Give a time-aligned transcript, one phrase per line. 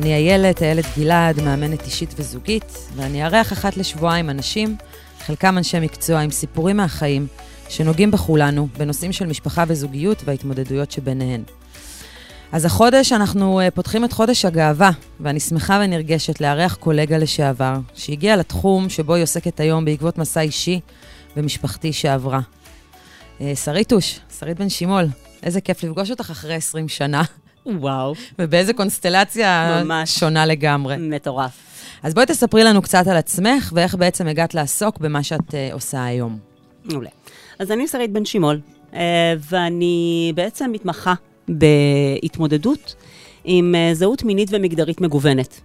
[0.00, 4.76] אני איילת, איילת גלעד, מאמנת אישית וזוגית, ואני אארח אחת לשבועיים אנשים,
[5.18, 7.26] חלקם אנשי מקצוע עם סיפורים מהחיים,
[7.68, 11.42] שנוגעים בכולנו, בנושאים של משפחה וזוגיות וההתמודדויות שביניהן.
[12.52, 14.90] אז החודש אנחנו אה, פותחים את חודש הגאווה,
[15.20, 20.80] ואני שמחה ונרגשת לארח קולגה לשעבר, שהגיעה לתחום שבו היא עוסקת היום בעקבות מסע אישי
[21.36, 22.40] ומשפחתי שעברה.
[23.40, 25.04] אה, שריתוש, שרית בן שימול,
[25.42, 27.22] איזה כיף לפגוש אותך אחרי 20 שנה.
[27.66, 28.14] וואו.
[28.38, 30.18] ובאיזה קונסטלציה ממש.
[30.18, 30.96] שונה לגמרי.
[30.98, 31.52] מטורף.
[32.02, 36.04] אז בואי תספרי לנו קצת על עצמך, ואיך בעצם הגעת לעסוק במה שאת uh, עושה
[36.04, 36.38] היום.
[36.84, 37.10] מעולה.
[37.58, 38.60] אז אני שרית בן שימול,
[38.94, 41.14] אה, ואני בעצם מתמחה
[41.48, 42.94] בהתמודדות
[43.44, 45.60] עם אה, זהות מינית ומגדרית מגוונת.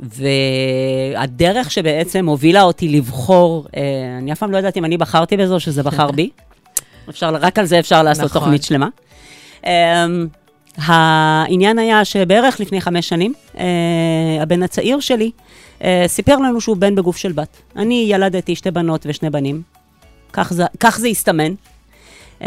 [0.00, 3.66] והדרך שבעצם הובילה אותי לבחור,
[4.18, 6.30] אני אף פעם לא יודעת אם אני בחרתי בזה או שזה בחר בי.
[7.08, 8.40] אפשר, רק על זה אפשר לעשות נכון.
[8.40, 8.88] תוכנית שלמה.
[10.78, 13.64] העניין היה שבערך לפני חמש שנים, אה,
[14.40, 15.30] הבן הצעיר שלי
[15.84, 17.56] אה, סיפר לנו שהוא בן בגוף של בת.
[17.76, 19.62] אני ילדתי שתי בנות ושני בנים,
[20.32, 21.54] כך זה, כך זה הסתמן.
[22.38, 22.42] Uh,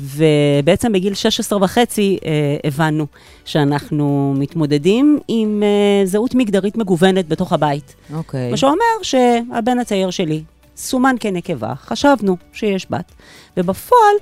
[0.00, 2.24] ובעצם בגיל 16 וחצי uh,
[2.66, 3.06] הבנו
[3.44, 7.94] שאנחנו מתמודדים עם uh, זהות מגדרית מגוונת בתוך הבית.
[8.14, 8.50] אוקיי.
[8.50, 10.42] מה שאומר שהבן הצעיר שלי
[10.76, 13.12] סומן כנקבה, חשבנו שיש בת,
[13.56, 14.14] ובפועל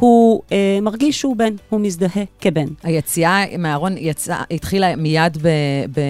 [0.00, 2.66] הוא uh, מרגיש שהוא בן, הוא מזדהה כבן.
[2.82, 5.48] היציאה מהארון יצאה, התחילה מיד ב...
[5.94, 6.00] ב,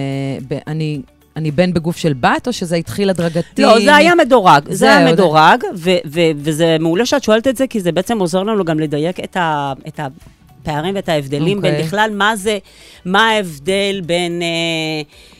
[0.47, 1.01] ב אני,
[1.35, 3.61] אני בן בגוף של בת, או שזה התחיל הדרגתי?
[3.61, 7.47] לא, זה היה מדורג, זה זהו, היה זה- מדורג, ו- ו- וזה מעולה שאת שואלת
[7.47, 11.57] את זה, כי זה בעצם עוזר לנו גם לדייק את, ה- את הפערים ואת ההבדלים
[11.57, 11.71] אוקיי.
[11.71, 12.57] בין בכלל מה זה,
[13.05, 14.47] מה ההבדל בין אה,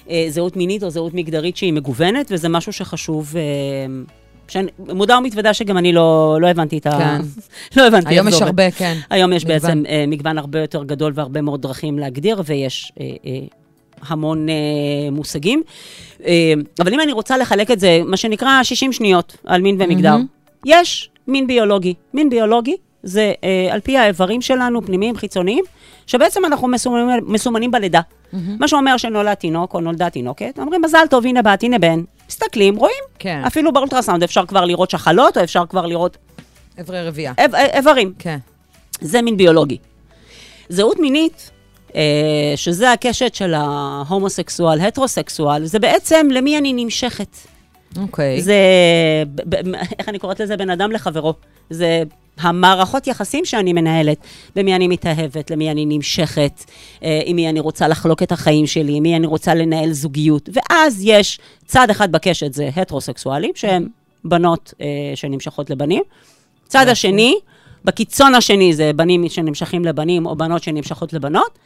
[0.10, 3.34] אה, זהות מינית או זהות מגדרית שהיא מגוונת, וזה משהו שחשוב...
[3.38, 3.42] אה,
[4.52, 6.92] שאני מודה ומתוודה שגם אני לא, לא הבנתי את ה...
[6.92, 7.22] כן.
[7.78, 8.42] לא הבנתי היום יש.
[8.42, 8.98] הרבה, כן.
[9.10, 9.60] היום יש מגוון.
[9.62, 13.40] בעצם אה, מגוון הרבה יותר גדול והרבה מאוד דרכים להגדיר, ויש אה, אה,
[14.08, 14.56] המון אה,
[15.12, 15.64] מושגים.
[16.26, 20.12] אה, אבל אם אני רוצה לחלק את זה, מה שנקרא 60 שניות על מין ומגדר,
[20.12, 20.26] מהמם.
[20.66, 21.94] יש מין ביולוגי.
[22.14, 25.64] מין ביולוגי זה אה, על פי האיברים שלנו, פנימיים, חיצוניים,
[26.08, 28.02] שבעצם אנחנו מסומנים, מסומנים בלידה.
[28.60, 32.02] מה שאומר שנולד תינוק או נולדה תינוקת, אומרים מזל טוב, הנה בת, הנה בן.
[32.30, 33.04] מסתכלים, רואים.
[33.20, 33.42] כן.
[33.48, 36.18] אפילו באולטרסאונד אפשר כבר לראות שחלות, או אפשר כבר לראות
[36.82, 37.34] אברי רבייה.
[37.38, 38.14] איב- איברים.
[38.20, 38.38] כן.
[39.02, 39.78] זה מין ביולוגי.
[40.70, 41.52] זהות מינית,
[41.96, 42.02] אה,
[42.56, 47.38] שזה הקשת של ההומוסקסואל, הטרוסקסואל, זה בעצם למי אני נמשכת.
[48.02, 48.42] אוקיי.
[48.42, 48.56] זה,
[49.36, 50.58] ב- ב- איך אני קוראת לזה?
[50.58, 51.34] בין אדם לחברו.
[51.70, 52.04] זה
[52.40, 54.18] המערכות יחסים שאני מנהלת,
[54.56, 56.66] במי אני מתאהבת, למי אני נמשכת,
[57.04, 60.50] אה, עם מי אני רוצה לחלוק את החיים שלי, עם מי אני רוצה לנהל זוגיות.
[60.54, 63.88] ואז יש צד אחד בקשת, זה הטרוסקסואלים, שהם
[64.24, 66.04] בנות אה, שנמשכות לבנים.
[66.68, 66.88] צד.
[66.88, 67.36] השני,
[67.86, 71.60] בקיצון השני זה בנים שנמשכים לבנים, או בנות שנמשכות לבנות.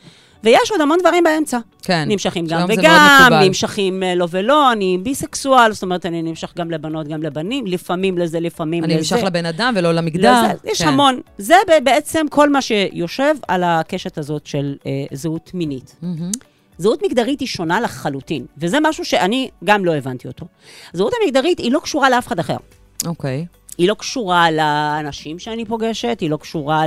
[0.46, 1.60] ויש עוד המון דברים באמצע.
[1.82, 2.04] כן.
[2.08, 3.34] נמשכים גם וגם.
[3.42, 8.18] נמשכים אה, לא ולא, אני ביסקסואל, זאת אומרת, אני נמשך גם לבנות, גם לבנים, לפעמים
[8.18, 9.16] לזה, לפעמים אני לזה.
[9.16, 10.44] נמשך לבן אדם ולא למגדר.
[10.44, 10.72] לזה.
[10.72, 10.88] יש כן.
[10.88, 11.20] המון.
[11.38, 15.96] זה בעצם כל מה שיושב על הקשת הזאת של אה, זהות מינית.
[16.02, 16.32] מהמם.
[16.78, 20.46] זהות מגדרית היא שונה לחלוטין, וזה משהו שאני גם לא הבנתי אותו.
[20.94, 22.58] הזהות המגדרית היא לא קשורה לאף אחד אחר.
[23.06, 23.46] אוקיי.
[23.78, 26.84] היא לא קשורה לאנשים שאני פוגשת, היא לא קשורה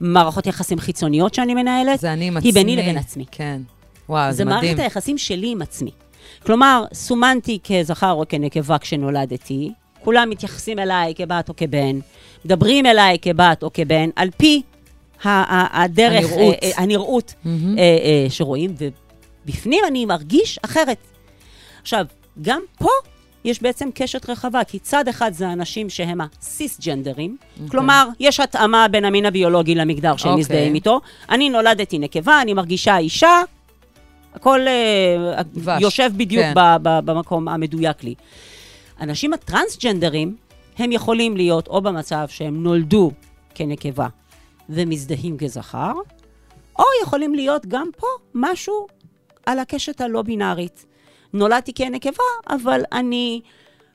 [0.00, 2.00] למערכות יחסים חיצוניות שאני מנהלת.
[2.00, 2.52] זה אני עם היא עצמי.
[2.52, 3.24] ביני לבין עצמי.
[3.30, 3.60] כן.
[4.08, 4.60] וואו, זה זה מדהים.
[4.60, 5.90] מערכת היחסים שלי עם עצמי.
[6.46, 9.72] כלומר, סומנתי כזכר או כנקבה כשנולדתי,
[10.04, 11.98] כולם מתייחסים אליי כבת או כבן,
[12.44, 14.62] מדברים אליי כבת או כבן, על פי
[15.24, 16.54] הדרך, הנראות.
[16.62, 17.34] אה, אה, הנראות.
[17.46, 18.74] אה, אה, שרואים,
[19.44, 20.98] ובפנים אני מרגיש אחרת.
[21.82, 22.06] עכשיו,
[22.42, 22.88] גם פה
[23.46, 27.70] יש בעצם קשת רחבה, כי צד אחד זה אנשים שהם הסיסג'נדרים, okay.
[27.70, 30.40] כלומר, יש התאמה בין המין הביולוגי למגדר שהם אוקיי.
[30.40, 31.00] מזדהים איתו.
[31.30, 33.40] אני נולדתי נקבה, אני מרגישה אישה,
[34.34, 34.60] הכל
[35.52, 36.52] דבש, יושב בדיוק כן.
[36.56, 38.14] ב- ב- במקום המדויק לי.
[39.00, 40.36] אנשים הטרנסג'נדרים,
[40.78, 43.10] הם יכולים להיות או במצב שהם נולדו
[43.54, 44.06] כנקבה
[44.68, 45.92] ומזדהים כזכר,
[46.78, 48.86] או יכולים להיות גם פה משהו
[49.46, 50.86] על הקשת הלא בינארית.
[51.36, 53.40] נולדתי כנקבה, אבל אני,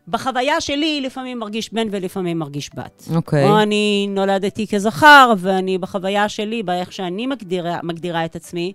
[0.08, 3.04] בחוויה שלי, לפעמים מרגיש בן ולפעמים מרגיש בת.
[3.16, 3.50] אוקיי.
[3.50, 8.74] או אני נולדתי כזכר, ואני בחוויה שלי, באיך שאני מגדירה, מגדירה את עצמי,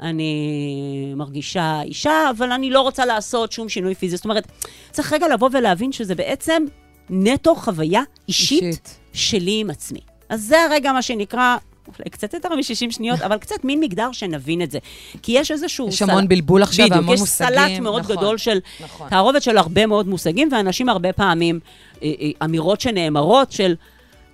[0.00, 4.16] אני מרגישה אישה, אבל אני לא רוצה לעשות שום שינוי פיזי.
[4.16, 4.46] זאת אומרת,
[4.90, 6.64] צריך רגע לבוא ולהבין שזה בעצם
[7.10, 8.98] נטו חוויה אישית, אישית.
[9.12, 10.00] שלי עם עצמי.
[10.28, 11.56] אז זה הרגע מה שנקרא,
[11.88, 14.78] אולי קצת יותר מ-60 שניות, אבל קצת מין מגדר שנבין את זה.
[15.22, 15.88] כי יש איזשהו...
[15.88, 17.48] יש המון בלבול עכשיו בדיוק, והמון יש מושגים.
[17.48, 18.16] סלט מאוד נכון.
[18.16, 19.08] גדול של נכון.
[19.08, 21.60] תערובת של הרבה מאוד מושגים, ואנשים הרבה פעמים,
[22.02, 23.74] אה, אה, אמירות שנאמרות של,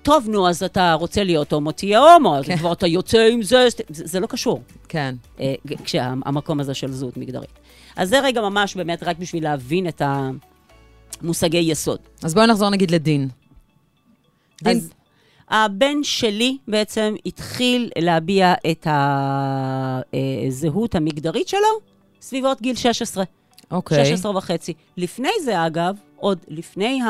[0.03, 2.57] טוב, נו, אז אתה רוצה להיות הומו, תהיה הומו, אז כן.
[2.57, 5.15] כבר אתה יוצא עם זה, זה, לא קשור, כן.
[5.41, 5.55] אה,
[5.85, 7.51] כשהמקום הזה של זהות מגדרית.
[7.97, 10.03] אז זה רגע ממש באמת רק בשביל להבין את
[11.23, 11.99] המושגי יסוד.
[12.23, 13.29] אז בואי נחזור נגיד לדין.
[14.63, 14.91] דין, אז
[15.51, 18.87] הבן שלי בעצם התחיל להביע את
[20.47, 21.61] הזהות המגדרית שלו
[22.21, 23.25] סביבות גיל 16,
[23.71, 24.05] אוקיי.
[24.07, 24.75] 16 וחצי.
[24.97, 27.01] לפני זה, אגב, עוד לפני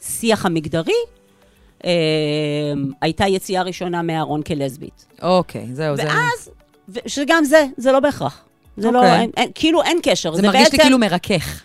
[0.00, 0.92] השיח המגדרי,
[1.84, 1.90] אה,
[3.02, 5.06] הייתה יציאה ראשונה מהארון כלסבית.
[5.22, 6.02] אוקיי, זהו, זה...
[6.04, 6.50] ואז,
[7.06, 8.44] שגם זה, זה לא בהכרח.
[8.76, 9.20] זה לא, אוקיי.
[9.20, 10.34] אין, אין, כאילו אין קשר.
[10.34, 11.62] זה מרגיש לי בעצם- כאילו מרכך.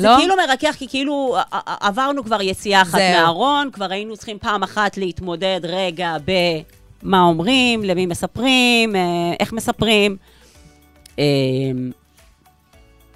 [0.00, 0.16] זה לא?
[0.18, 1.36] כאילו מרכך, כי כאילו
[1.66, 3.20] עברנו כבר יציאה אחת זהו.
[3.22, 6.16] מהארון, כבר היינו צריכים פעם אחת להתמודד רגע
[7.02, 9.00] במה אומרים, למי מספרים, אה,
[9.40, 10.16] איך מספרים.
[11.18, 11.24] אה,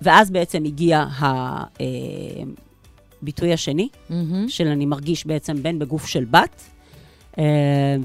[0.02, 1.04] ואז בעצם הגיע
[3.22, 4.48] הביטוי השני, מהמם.
[4.48, 6.62] של אני מרגיש בעצם בן בגוף של בת.
[7.38, 7.44] אה,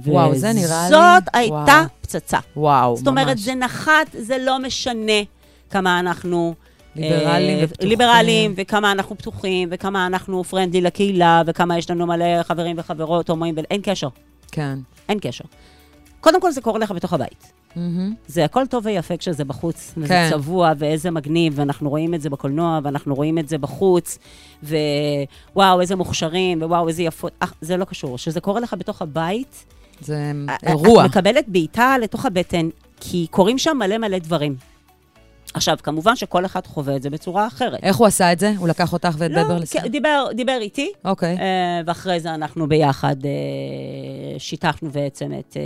[0.06, 1.86] וואו, זה נראה לי- וזאת הייתה וואו.
[2.02, 2.38] פצצה.
[2.56, 3.00] וואו, ממש.
[3.00, 5.22] זאת אומרת, זה נחת, זה לא משנה
[5.70, 6.54] כמה אנחנו...
[6.96, 7.90] ליברלים אה, ופתוחים.
[7.90, 13.56] ליברלים, וכמה אנחנו פתוחים, וכמה אנחנו פרנדלי לקהילה, וכמה יש לנו מלא חברים וחברות, הומואים,
[13.58, 14.08] ואין קשר.
[14.52, 14.80] כן.
[15.10, 15.44] אין קשר.
[16.22, 17.52] קודם כל, זה קורה לך בתוך הבית.
[17.76, 18.14] מהמם.
[18.28, 20.28] זה הכל טוב ויפה כשזה בחוץ, וזה כן.
[20.30, 24.18] צבוע, ואיזה מגניב, ואנחנו רואים את זה בקולנוע, ואנחנו רואים את זה בחוץ,
[24.64, 27.32] ווואו, איזה מוכשרים, ווואו, איזה יפות.
[27.40, 28.18] אך, זה לא קשור.
[28.18, 29.66] כשזה קורה לך בתוך הבית,
[30.02, 31.06] זה אה, אירוע.
[31.06, 32.70] את מקבלת בעיטה לתוך הבטן,
[33.00, 34.56] כי קורים שם מלא מלא דברים.
[35.54, 37.80] עכשיו, כמובן שכל אחד חווה את זה בצורה אחרת.
[37.84, 38.54] איך הוא עשה את זה?
[38.58, 39.88] הוא לקח אותך ואת לא, בבר כן, לשיחה?
[39.88, 41.38] דיבר, דיבר איתי, אוקיי.
[41.40, 43.32] אה, ואחרי זה אנחנו ביחד אה,
[44.40, 45.58] שיטחנו בעצם את,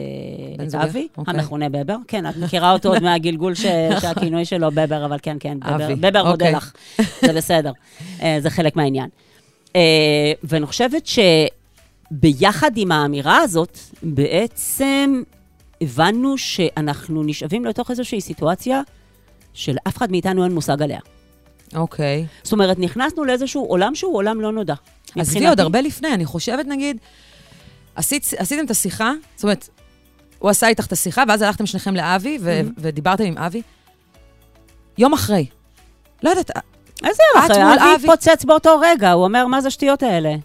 [0.60, 0.76] אה, את?
[0.76, 1.34] אבי, אוקיי.
[1.34, 1.96] המכונה בבר.
[2.08, 3.66] כן, את מכירה אותו עוד מהגלגול ש,
[4.02, 6.52] שהכינוי שלו בבר, אבל כן, כן, בבר, אבי, בבר מודה אוקיי.
[6.52, 6.74] לך,
[7.22, 7.72] זה בסדר,
[8.40, 9.10] זה חלק מהעניין.
[10.44, 11.08] ואני חושבת
[12.12, 15.22] שביחד עם האמירה הזאת, בעצם
[15.82, 18.82] הבנו שאנחנו נשאבים לתוך איזושהי סיטואציה
[19.54, 21.00] שלאף אחד מאיתנו אין מושג עליה.
[21.76, 22.26] אוקיי.
[22.44, 24.74] זאת אומרת, נכנסנו לאיזשהו עולם שהוא עולם לא נודע.
[25.18, 26.98] עזבי עוד הרבה לפני, אני חושבת, נגיד,
[27.96, 29.70] עשית, עשיתם את השיחה, זאת אומרת,
[30.40, 32.72] הוא עשה איתך את השיחה, ואז הלכתם שניכם לאבי, ו- Mhm.
[32.78, 33.62] ודיברתם עם אבי.
[34.98, 35.46] יום אחרי.
[36.24, 36.52] לא יודעת,
[37.04, 37.64] איזה את אחרי?
[37.64, 38.08] מול אבי.
[38.12, 40.36] התפוצץ באותו רגע, הוא אומר, מה זה השטויות האלה?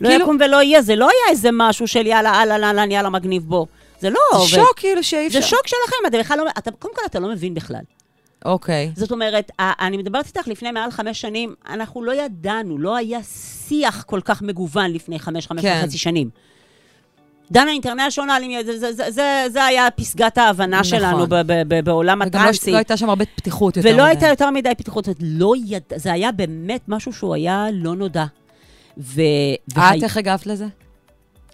[0.00, 3.10] לא כאילו- יקום ולא יהיה, זה לא היה איזה משהו של יאללה, אהלן, אהלן, יאללה,
[3.10, 3.66] מגניב בו.
[4.00, 4.48] זה לא זה.
[4.48, 5.40] שוק כאילו שאי אפשר.
[5.40, 7.80] זה שוק שלכם, אתה בכלל לא, אתה, קודם כל אתה לא מבין בכלל.
[8.44, 8.92] אוקיי.
[8.96, 13.22] זאת אומרת, אני מדברת איתך לפני מעל חמש שנים, אנחנו לא ידענו, לא היה
[13.68, 15.80] שיח כל כך מגוון לפני חמש, חמש כן.
[15.82, 16.30] וחצי שנים.
[17.50, 20.84] דנה אינטרנשיונל, זה, זה, זה, זה, זה היה פסגת ההבנה נכון.
[20.84, 22.72] שלנו ב, ב, ב, בעולם וגם לא, הטרנסי.
[22.72, 24.06] לא הייתה שם הרבה פתיחות יותר ולא מדי.
[24.06, 25.82] הייתה יותר מדי פתיחות, לא יד...
[25.96, 28.24] זה היה באמת משהו שהוא היה לא נודע.
[28.98, 29.20] ו...
[29.72, 30.66] את איך הגבת לזה?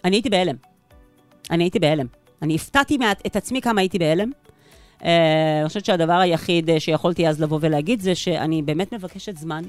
[0.04, 0.54] אני הייתי בהלם.
[1.50, 2.06] אני הייתי בהלם.
[2.42, 4.30] אני הפתעתי מעט את עצמי כמה הייתי בהלם.
[5.04, 9.62] אה, אני חושבת שהדבר היחיד אה, שיכולתי אז לבוא ולהגיד זה שאני באמת מבקשת זמן,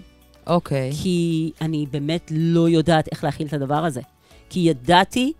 [0.47, 0.91] אוקיי.
[1.03, 4.01] כי אני באמת לא יודעת איך להכיל את הדבר הזה.
[4.49, 5.33] כי ידעתי,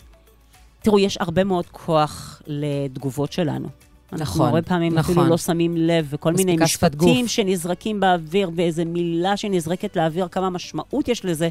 [0.81, 3.67] תראו, יש הרבה מאוד כוח לתגובות שלנו.
[4.13, 5.15] אנחנו נכון, הרבה פעמים נכון.
[5.15, 7.27] אפילו לא שמים לב, וכל מיני משפטים גוף.
[7.27, 11.49] שנזרקים באוויר, ואיזו מילה שנזרקת לאוויר, כמה משמעות יש לזה.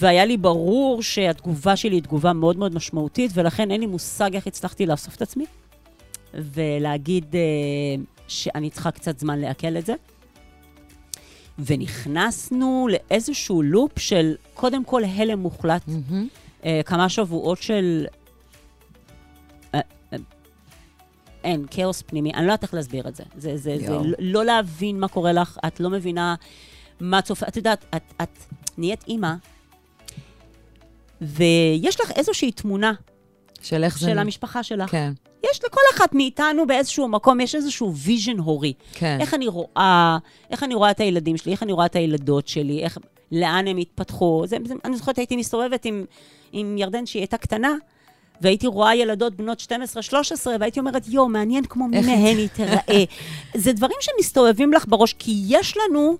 [0.00, 4.46] והיה לי ברור שהתגובה שלי היא תגובה מאוד מאוד משמעותית, ולכן אין לי מושג איך
[4.46, 5.44] הצלחתי לאסוף את עצמי,
[6.34, 7.40] ולהגיד אה,
[8.28, 9.94] שאני צריכה קצת זמן לעכל את זה.
[11.58, 15.82] ונכנסנו לאיזשהו לופ של קודם כל הלם מוחלט.
[16.64, 18.06] אה, כמה שבועות של...
[19.74, 19.80] אה,
[21.44, 23.24] אין, כאוס פנימי, אני לא יודעת איך להסביר את זה.
[23.36, 24.04] זה, זה, זה יואו.
[24.04, 26.34] לא- לא להבין מה קורה לך, את לא מבינה
[27.00, 28.38] מה צופה, את יודעת, את, את
[28.78, 29.34] נהיית אימא,
[31.20, 32.92] ויש לך איזושהי תמונה
[33.62, 34.06] של איך זה...
[34.06, 34.90] של המשפחה שלך.
[34.90, 35.12] כן,
[35.52, 38.72] יש לכל אחת מאיתנו באיזשהו מקום, יש איזשהו vision הורי.
[38.92, 39.18] כן.
[39.20, 40.18] איך אני רואה,
[40.50, 42.98] איך אני רואה את הילדים שלי, איך אני רואה את הילדות שלי, איך,
[43.32, 44.42] לאן הם התפתחו.
[44.46, 46.04] זה, זה, אני זוכרת, הייתי מסתובבת עם,
[46.52, 47.74] עם ירדן שהיא הייתה קטנה,
[48.40, 53.04] והייתי רואה ילדות בנות 12-13, והייתי אומרת, יואו, מעניין כמו מי מהן היא תיראה.
[53.54, 56.16] זה דברים שמסתובבים לך בראש, כי יש לנו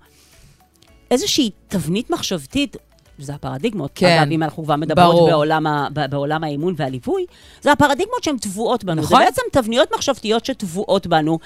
[1.11, 2.76] איזושהי תבנית מחשבתית.
[3.19, 5.29] זה הפרדיגמות, כן, אגב, אם אנחנו כבר מדברות ברור.
[5.31, 7.27] בעולם, ה, בעולם האימון והליווי,
[7.63, 9.03] זה הפרדיגמות שהן טבועות בנו.
[9.03, 9.19] נכון.
[9.19, 11.39] זה בעצם תבניות מחשבתיות שטבועות בנו.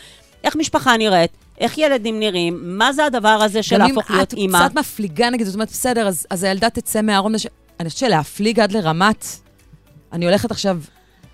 [0.44, 4.28] איך משפחה נראית, איך ילדים נראים, מה זה הדבר הזה של גם אם להפוך להיות
[4.28, 4.58] את אימא.
[4.68, 7.32] קצת מפליגה, נגיד, זאת אומרת, בסדר, אז, אז הילדה תצא מהארון.
[7.34, 7.46] לש-
[7.80, 9.26] אני חושבת שלהפליג עד לרמת...
[10.12, 10.78] אני הולכת עכשיו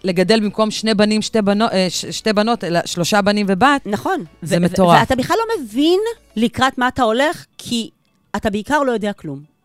[0.04, 3.80] לגדל במקום שני בנים, שתי בנות, אה, ש- שתי בנות, אלא שלושה בנים ובת.
[3.86, 4.24] נכון.
[4.42, 4.98] זה ו- ו- מטורף.
[5.00, 6.00] ואתה בכלל לא מבין
[6.36, 7.90] לקראת מה אתה הולך, כי
[8.36, 9.57] אתה בעיקר לא יודע כלום.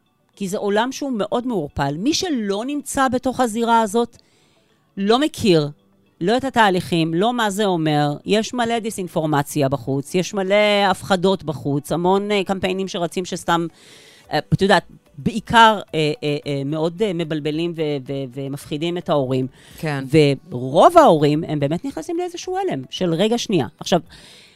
[0.44, 1.96] כי זה עולם שהוא מאוד מעורפל.
[1.98, 4.18] מי שלא נמצא בתוך הזירה הזאת,
[4.98, 5.70] לא מכיר,
[6.22, 8.14] לא את התהליכים, לא מה זה אומר.
[8.26, 10.56] יש מלא דיסאינפורמציה בחוץ, יש מלא
[10.90, 13.68] הפחדות בחוץ, המון uh, קמפיינים שרצים שסתם,
[14.28, 14.84] uh, את יודעת,
[15.18, 19.48] בעיקר uh, uh, uh, מאוד uh, מבלבלים ו- ו- ומפחידים את ההורים.
[19.78, 20.04] כן.
[20.52, 23.68] ורוב ההורים, הם באמת נכנסים לאיזשהו הלם של רגע שנייה.
[23.80, 24.00] עכשיו,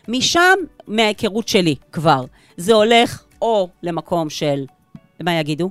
[0.08, 0.56] משם,
[0.88, 2.24] מההיכרות שלי כבר,
[2.58, 4.66] זה הולך או למקום של,
[5.20, 5.70] מה יגידו?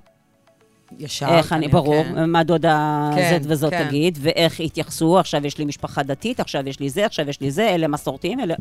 [0.99, 1.29] ישר.
[1.29, 2.31] איך אני, ברור, כן.
[2.31, 3.89] מה דודה כן, זאת וזאת כן.
[3.89, 7.51] תגיד, ואיך יתייחסו, עכשיו יש לי משפחה דתית, עכשיו יש לי זה, עכשיו יש לי
[7.51, 8.55] זה, אלה מסורתיים, אלה...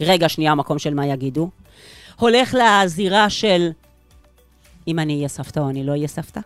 [0.00, 1.50] רגע, שנייה, המקום של מה יגידו.
[2.18, 3.70] הולך לזירה של
[4.88, 6.40] אם אני אהיה סבתא או אני לא אהיה סבתא.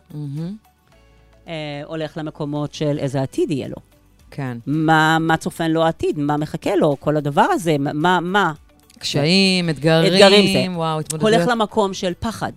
[1.49, 1.53] אה,
[1.85, 3.77] הולך למקומות של איזה עתיד יהיה לו.
[4.31, 4.59] כן.
[4.67, 8.53] מה, מה צופן לו העתיד, מה מחכה לו, כל הדבר הזה, מה, מה.
[8.99, 10.77] קשיים, אתגרים, אתגרים זה.
[10.79, 11.35] וואו, התמודדויות.
[11.35, 12.53] הולך למקום של פחד.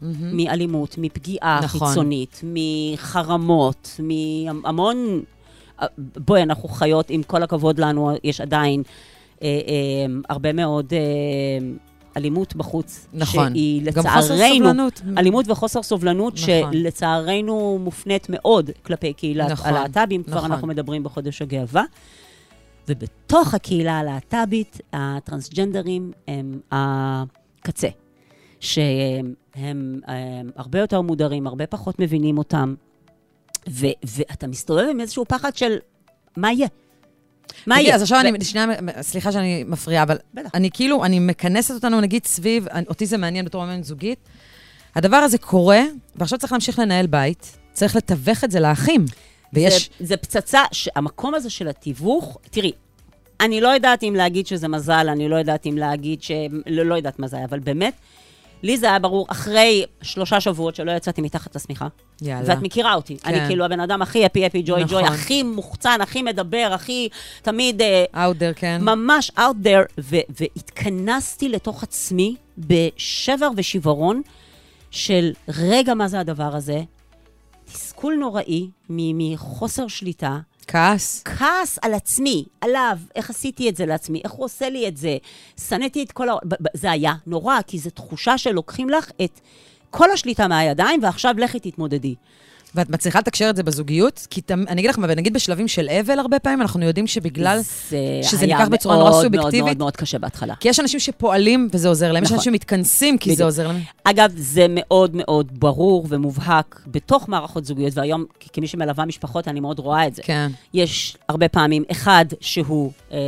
[0.00, 0.36] מהמם.
[0.36, 1.88] מאלימות, מפגיעה נכון.
[1.88, 5.22] חיצונית, מחרמות, מהמון...
[5.98, 8.82] בואי, אנחנו חיות, עם כל הכבוד לנו, יש עדיין
[9.42, 10.98] אה, אה, הרבה מאוד אה,
[12.16, 13.06] אלימות בחוץ.
[13.12, 13.52] נכון.
[13.52, 14.54] שהיא גם חוסר לצערנו...
[14.54, 15.02] סובלנות.
[15.18, 16.72] אלימות וחוסר סובלנות, נכון.
[16.72, 20.52] שלצערנו מופנית מאוד כלפי קהילת נכון, הלהט"בים, כבר נכון.
[20.52, 21.84] אנחנו מדברים בחודש הגאווה.
[22.88, 27.88] ובתוך הקהילה הלהט"בית, הטרנסג'נדרים הם הקצה,
[28.60, 32.74] שהם הם, הם, הרבה יותר מודרים, הרבה פחות מבינים אותם,
[33.70, 35.76] ו, ואתה מסתובב עם איזשהו פחד של
[36.36, 36.68] מה יהיה?
[37.66, 37.94] מה יהיה?
[37.94, 38.66] אז עכשיו אני, שנייה,
[39.00, 40.16] סליחה שאני מפריעה, אבל.
[40.54, 44.18] אני כאילו, אני מכנסת אותנו נגיד סביב, אותי זה מעניין בתור מאמנת זוגית.
[44.94, 45.82] הדבר הזה קורה,
[46.16, 49.04] ועכשיו צריך להמשיך לנהל בית, צריך לתווך את זה לאחים.
[49.52, 49.90] ויש...
[49.98, 52.72] זה, זה פצצה, שהמקום הזה של התיווך, תראי,
[53.40, 56.30] אני לא יודעת אם להגיד שזה מזל, אני לא יודעת אם להגיד ש...
[56.66, 57.94] לא, לא יודעת מה זה היה, אבל באמת,
[58.66, 61.88] לי זה היה ברור אחרי שלושה שבועות שלא יצאתי מתחת לשמיכה.
[62.22, 62.44] יאללה.
[62.46, 63.16] ואת מכירה אותי.
[63.16, 63.34] כן.
[63.34, 65.14] אני כאילו הבן אדם הכי אפי אפי ג'וי ג'וי, נכון.
[65.14, 67.08] הכי מוחצן, הכי מדבר, הכי
[67.42, 68.78] תמיד אה, Out there, כן.
[68.82, 74.22] ממש out there, ו- והתכנסתי לתוך עצמי בשבר ושברון
[74.90, 76.80] של רגע, מה זה הדבר הזה?
[77.72, 81.22] תסכול נוראי מחוסר שליטה, כעס.
[81.24, 85.16] כעס על עצמי, עליו, איך עשיתי את זה לעצמי, איך הוא עושה לי את זה.
[85.68, 86.34] שנאתי את כל ה...
[86.74, 89.40] זה היה נורא, כי זו תחושה שלוקחים לך את
[89.90, 92.14] כל השליטה מהידיים, ועכשיו לכי תתמודדי.
[92.76, 94.26] ואת מצליחה לתקשר את זה בזוגיות?
[94.30, 97.58] כי תמ- אני אגיד לך, מה, נגיד בשלבים של אבל, הרבה פעמים אנחנו יודעים שבגלל...
[97.90, 99.54] זה שזה היה ניקח בצורה נורא סובייקטיבית.
[99.54, 100.54] מאוד מאוד מאוד קשה בהתחלה.
[100.60, 102.38] כי יש אנשים שפועלים וזה עוזר להם, יש נכון.
[102.38, 103.46] אנשים שמתכנסים כי זה בדיוק.
[103.46, 103.80] עוזר להם.
[104.04, 109.78] אגב, זה מאוד מאוד ברור ומובהק בתוך מערכות זוגיות, והיום, כמי שמלווה משפחות, אני מאוד
[109.78, 110.22] רואה את זה.
[110.22, 110.50] כן.
[110.74, 113.18] יש הרבה פעמים אחד שהוא אה,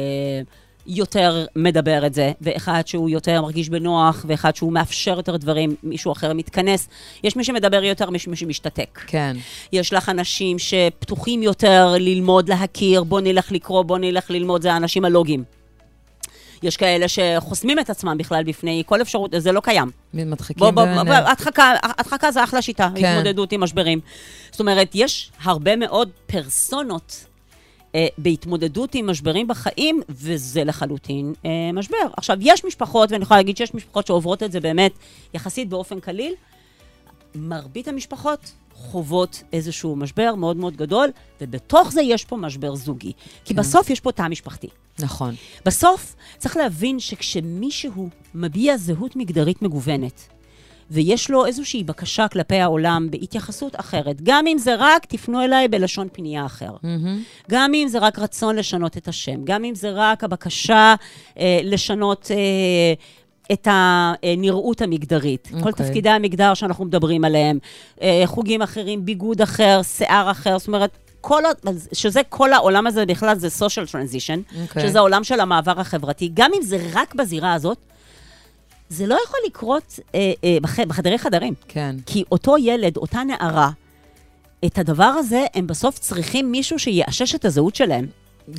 [0.88, 6.12] יותר מדבר את זה, ואחד שהוא יותר מרגיש בנוח, ואחד שהוא מאפשר יותר דברים, מישהו
[6.12, 6.88] אחר מתכנס.
[7.24, 9.00] יש מי שמדבר יותר, יש מי שמשתתק.
[9.06, 9.36] כן.
[9.72, 15.04] יש לך אנשים שפתוחים יותר ללמוד, להכיר, בוא נלך לקרוא, בוא נלך ללמוד, זה האנשים
[15.04, 15.44] הלוגיים.
[16.62, 19.90] יש כאלה שחוסמים את עצמם בכלל בפני כל אפשרות, זה לא קיים.
[20.14, 21.26] מדחיקים בוא, בוא, בוא, ביניהם.
[21.26, 23.04] הדחקה, הדחקה זה אחלה שיטה, כן.
[23.04, 24.00] התמודדות עם משברים.
[24.50, 27.24] זאת אומרת, יש הרבה מאוד פרסונות
[28.18, 31.96] בהתמודדות עם משברים בחיים, וזה לחלוטין אה, משבר.
[32.16, 34.92] עכשיו, יש משפחות, ואני יכולה להגיד שיש משפחות שעוברות את זה באמת
[35.34, 36.34] יחסית באופן קליל,
[37.34, 41.08] מרבית המשפחות חוות איזשהו משבר מאוד מאוד גדול,
[41.40, 43.12] ובתוך זה יש פה משבר זוגי.
[43.44, 43.60] כי כן.
[43.60, 44.68] בסוף יש פה תא משפחתי.
[44.98, 45.34] נכון.
[45.64, 50.28] בסוף צריך להבין שכשמישהו מביע זהות מגדרית מגוונת,
[50.90, 56.08] ויש לו איזושהי בקשה כלפי העולם בהתייחסות אחרת, גם אם זה רק תפנו אליי בלשון
[56.12, 57.22] פנייה אחר, מהמם.
[57.50, 60.94] גם אם זה רק רצון לשנות את השם, גם אם זה רק הבקשה
[61.38, 62.92] אה, לשנות אה,
[63.52, 65.62] את הנראות המגדרית, okay.
[65.62, 65.86] כל אוקיי.
[65.86, 67.58] תפקידי המגדר שאנחנו מדברים עליהם,
[68.02, 71.42] אה, חוגים אחרים, ביגוד אחר, שיער אחר, זאת אומרת, כל,
[71.92, 74.82] שזה כל העולם הזה בכלל, זה social transition, אוקיי.
[74.82, 76.30] שזה העולם של המעבר החברתי.
[76.34, 77.78] גם אם זה רק בזירה הזאת,
[78.88, 81.54] זה לא יכול לקרות אה, אה, בח, בחדרי חדרים.
[81.68, 81.96] כן.
[82.06, 83.70] כי אותו ילד, אותה נערה,
[84.64, 88.06] את הדבר הזה, הם בסוף צריכים מישהו שיאשש את הזהות שלהם.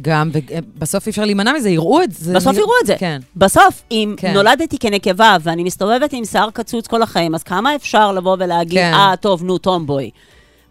[0.01, 2.33] גם, ובסוף אי אפשר להימנע מזה, יראו את זה.
[2.33, 2.95] בסוף יראו את זה.
[2.99, 3.21] כן.
[3.35, 4.33] בסוף, אם כן.
[4.33, 8.93] נולדתי כנקבה ואני מסתובבת עם שיער קצוץ כל החיים, אז כמה אפשר לבוא ולהגיד, כן.
[8.93, 10.09] אה, טוב, נו, טומבוי.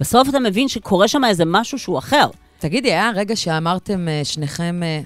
[0.00, 2.26] בסוף אתה מבין שקורה שם איזה משהו שהוא אחר.
[2.58, 5.00] תגידי, היה רגע שאמרתם אה, שניכם, אה,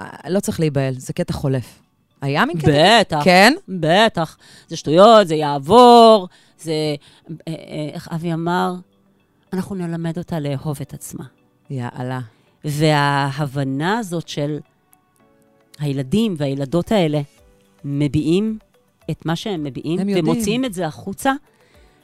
[0.00, 1.78] אה, לא צריך להיבהל, זה קטע חולף.
[2.26, 3.00] היה מין קטע?
[3.00, 3.24] בטח.
[3.24, 3.54] כן?
[3.68, 4.36] בטח.
[4.68, 6.28] זה שטויות, זה יעבור,
[6.58, 6.72] זה...
[6.72, 7.54] אה, אה,
[7.92, 8.74] איך אבי אמר?
[9.52, 11.24] אנחנו נלמד אותה לאהוב את עצמה.
[11.70, 12.20] יאללה.
[12.64, 14.58] וההבנה הזאת של
[15.78, 17.20] הילדים והילדות האלה
[17.84, 18.58] מביעים
[19.10, 20.28] את מה שהם מביעים, הם יודעים.
[20.28, 21.32] ומוציאים את זה החוצה,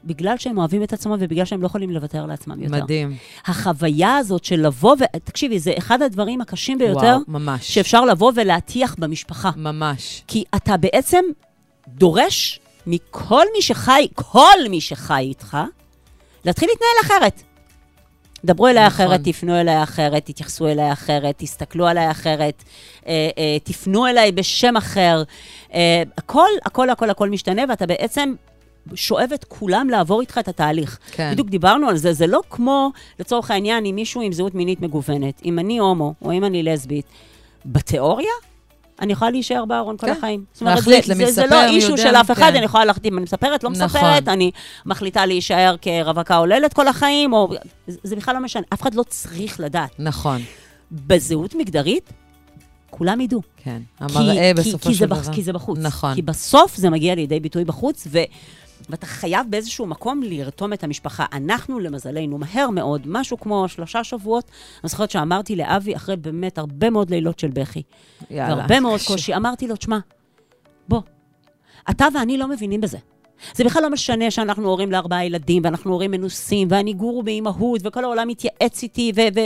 [0.05, 2.83] בגלל שהם אוהבים את עצמם ובגלל שהם לא יכולים לוותר לעצמם יותר.
[2.83, 3.17] מדהים.
[3.47, 5.05] החוויה הזאת של לבוא ו...
[5.25, 7.75] תקשיבי, זה אחד הדברים הקשים ביותר וואו, ממש.
[7.75, 9.51] שאפשר לבוא ולהטיח במשפחה.
[9.57, 10.23] ממש.
[10.27, 11.25] כי אתה בעצם
[11.89, 15.57] דורש מכל מי שחי, כל מי שחי איתך,
[16.45, 17.43] להתחיל להתנהל אחרת.
[18.45, 19.07] דברו אליי נכון.
[19.07, 22.63] אחרת, תפנו אליי אחרת, תתייחסו אליי אחרת, תסתכלו עליי אחרת,
[23.07, 25.23] אה, אה, תפנו אליי בשם אחר.
[25.75, 28.35] אה, הכל, הכל, הכל, הכל משתנה, ואתה בעצם
[28.95, 30.99] שואב את כולם לעבור איתך את התהליך.
[31.13, 31.31] כן.
[31.33, 35.43] בדיוק דיברנו על זה, זה לא כמו, לצורך העניין, אם מישהו עם זהות מינית מגוונת,
[35.45, 37.07] אם אני הומו או אם אני לסבית,
[37.67, 38.31] בתיאוריה,
[39.01, 40.13] אני יכולה להישאר בארון כל כן.
[40.13, 40.45] החיים.
[40.53, 42.57] זאת אומרת, להחליט זה, למי זה, זה לספר, לא אישו יודע, של אף אחד, כן.
[42.57, 43.85] אני יכולה להחליט אם אני מספרת, לא נכון.
[43.85, 44.51] מספרת, אני
[44.87, 47.53] מחליטה להישאר כרווקה עוללת כל החיים, או...
[47.87, 49.91] זה, זה בכלל לא משנה, אף אחד לא צריך לדעת.
[49.99, 50.41] נכון.
[50.93, 52.13] בזהות מגדרית,
[52.91, 53.43] כולם ידעו.
[53.57, 53.79] כן.
[53.99, 55.17] כי- המראה כי- בסופו כי של זה דבר.
[55.17, 55.79] בח- כי זה בחוץ.
[55.83, 56.15] נכון.
[56.15, 58.19] כי בסוף זה מגיע לידי ביטוי בחוץ, ו...
[58.89, 61.25] ואתה חייב באיזשהו מקום לרתום את המשפחה.
[61.33, 64.51] אנחנו, למזלנו, מהר מאוד, משהו כמו שלושה שבועות,
[64.85, 67.83] אני זוכרת שאמרתי לאבי, אחרי באמת הרבה מאוד לילות של בכי,
[68.31, 68.57] יאללה.
[68.57, 69.07] והרבה מאוד קשה.
[69.09, 69.99] קושי, אמרתי לו, תשמע,
[70.89, 71.01] בוא,
[71.91, 72.99] אתה ואני לא מבינים בזה.
[73.55, 78.05] זה בכלל לא משנה שאנחנו הורים לארבעה ילדים, ואנחנו הורים מנוסים, ואני גורו באימהות, וכל
[78.05, 79.21] העולם מתייעץ איתי, ו...
[79.35, 79.41] ו...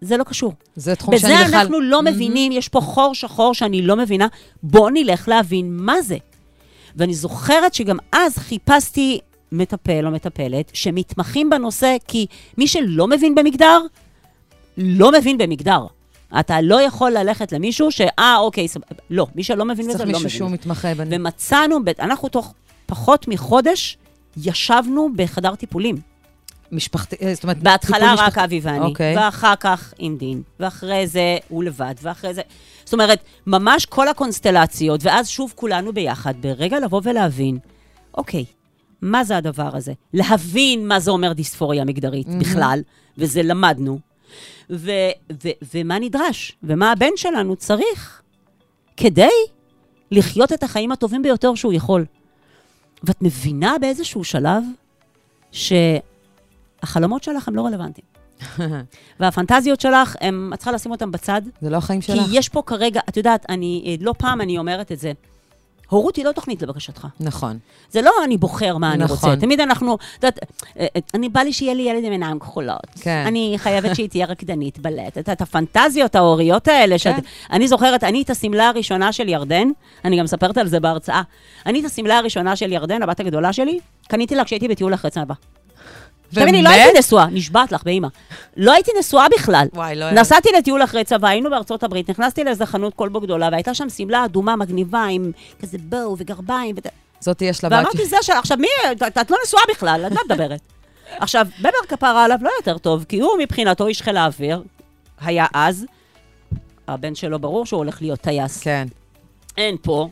[0.00, 0.52] זה לא קשור.
[0.76, 1.54] זה תחום בזה שאני בכלל...
[1.54, 2.02] אנחנו לא.
[2.02, 4.26] מבינים, יש פה חור שחור שאני לא מבינה,
[4.62, 6.16] בואו נלך להבין מה זה.
[6.98, 9.18] ואני זוכרת שגם אז חיפשתי
[9.52, 12.26] מטפל או מטפלת שמתמחים בנושא, כי
[12.58, 13.80] מי שלא מבין במגדר,
[14.76, 15.86] לא מבין במגדר.
[16.40, 18.00] אתה לא יכול ללכת למישהו ש...
[18.18, 18.86] אה, אוקיי, סבבה.
[19.10, 20.38] לא, מי שלא מבין בזה, צריך לא מישהו מבין.
[20.38, 21.08] שהוא מתמחה בנ...
[21.10, 22.54] ומצאנו, אנחנו תוך
[22.86, 23.98] פחות מחודש
[24.36, 25.96] ישבנו בחדר טיפולים.
[26.72, 27.16] משפחתי...
[27.22, 28.44] אה, זאת אומרת, בהתחלה רק משפחתי.
[28.44, 29.16] אבי ואני, אוקיי.
[29.16, 32.42] ואחר כך עם דין, ואחרי זה הוא לבד, ואחרי זה...
[32.84, 37.58] זאת אומרת, ממש כל הקונסטלציות, ואז שוב כולנו ביחד, ברגע לבוא ולהבין,
[38.14, 38.44] אוקיי,
[39.02, 39.92] מה זה הדבר הזה?
[40.14, 42.80] להבין מה זה אומר דיספוריה מגדרית בכלל,
[43.18, 43.98] וזה למדנו,
[44.70, 44.90] ו-
[45.44, 48.22] ו- ומה נדרש, ומה הבן שלנו צריך
[48.96, 49.28] כדי
[50.10, 52.04] לחיות את החיים הטובים ביותר שהוא יכול.
[53.02, 54.64] ואת מבינה באיזשהו שלב
[56.80, 58.06] שהחלומות שלך הם לא רלוונטיים.
[59.20, 62.26] והפנטזיות שלך, הם, את צריכה לשים אותם בצד, זה לא החיים כי שלך.
[62.32, 65.12] יש פה כרגע, את יודעת, אני, אה, לא פעם אני אומרת את זה,
[65.88, 67.06] הורות היא לא תוכנית לבקשתך.
[67.20, 67.58] נכון.
[67.90, 69.30] זה לא אני בוחר מה אני נכון.
[69.30, 69.40] רוצה.
[69.40, 70.38] תמיד אנחנו, את יודעת,
[70.78, 72.86] אה, אה, אני בא לי שיהיה לי ילד עם עיניים כחולות.
[73.00, 73.24] כן.
[73.26, 75.08] אני חייבת שהיא תהיה רקדנית בלט.
[75.08, 77.20] את יודעת, הפנטזיות ההוריות האלה, שאת, כן.
[77.50, 79.68] אני זוכרת, אני את השמלה הראשונה של ירדן,
[80.04, 81.22] אני גם מספרת על זה בהרצאה,
[81.66, 85.34] אני את השמלה הראשונה של ירדן, הבת הגדולה שלי, קניתי לה כשהייתי בטיול אחרי צבא.
[86.34, 86.68] תמיד, אני לא?
[86.68, 88.08] הייתי נשואה, נשבעת לך, באימא.
[88.56, 89.66] לא הייתי נשואה בכלל.
[89.74, 90.10] וואי, לא...
[90.10, 94.24] נסעתי לטיול אחרי צבא, היינו בארצות הברית, נכנסתי לאיזה חנות כלבו גדולה, והייתה שם שמלה
[94.24, 96.74] אדומה מגניבה עם כזה בואו וגרביים.
[96.78, 96.86] ות...
[97.20, 98.32] זאת יש לבת ואמרתי, זה של...
[98.32, 98.68] עכשיו, מי...
[99.06, 100.60] את, לא נשואה בכלל, מה את מדברת?
[101.20, 104.62] עכשיו, בבר כפרה עליו לא יותר טוב, כי הוא מבחינתו איש חיל האוויר,
[105.20, 105.86] היה אז,
[106.88, 108.60] הבן שלו ברור שהוא הולך להיות טייס.
[108.60, 108.86] כן.
[109.56, 110.08] אין פה.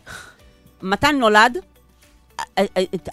[0.83, 1.59] מתן נולד,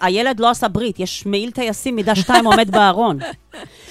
[0.02, 3.20] הילד לא עשה ברית, יש מעיל טייסים מידה שתיים עומד בארון.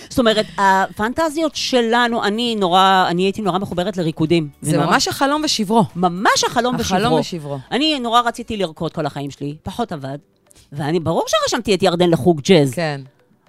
[0.08, 4.48] זאת אומרת, הפנטזיות שלנו, אני נורא, אני הייתי נורא מחוברת לריקודים.
[4.62, 5.84] זה ונורא- ממש החלום ושברו.
[5.96, 6.96] ממש החלום ושברו.
[6.98, 7.58] החלום ושברו.
[7.72, 10.18] אני נורא רציתי לרקוד כל החיים שלי, פחות עבד.
[10.72, 12.74] ואני, ברור שרשמתי את ירדן לחוג ג'אז.
[12.74, 13.00] כן.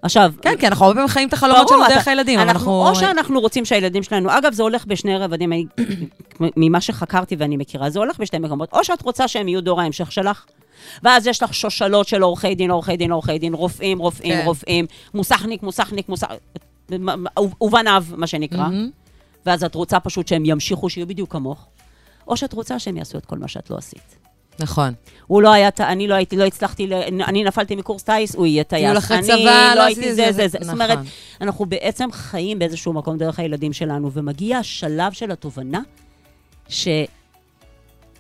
[0.02, 2.88] עכשיו, כן, כי אנחנו הרבה פעמים חיים את החלומות שלנו דרך הילדים, אנחנו, אנחנו...
[2.90, 5.52] או שאנחנו רוצים שהילדים שלנו, אגב, זה הולך בשני רבדים,
[6.58, 8.70] ממה שחקרתי ואני מכירה, זה הולך בשתי מקומות.
[8.74, 10.46] או שאת רוצה שהם יהיו דור ההמשך שלך,
[11.04, 14.46] ואז יש לך שושלות של עורכי דין, עורכי דין, עורכי דין, רופאים, רופאים, כן.
[14.46, 16.28] רופאים, מוסכניק, מוסכניק, מוסך...
[17.62, 18.58] ובניו, מה שנקרא.
[18.58, 18.90] מהמם.
[19.46, 21.66] ואז את רוצה פשוט שהם ימשיכו, שיהיו בדיוק כמוך,
[22.28, 24.18] או שאת רוצה שהם יעשו את כל מה שאת לא עשית.
[24.60, 24.94] נכון.
[25.28, 28.86] הוא לא היה, אני לא הייתי, לא הצלחתי, אני נפלתי מקורס טיס, הוא יהיה טייס.
[28.86, 30.58] טיול אחרי אני צבא, לא לא הייתי עשיתי זה, זה, זה, זה.
[30.58, 30.66] זה.
[30.66, 31.12] זאת אומרת, נכון.
[31.42, 35.82] אנחנו בעצם חיים באיזשהו מקום דרך הילדים שלנו, ומגיע השלב של התובנה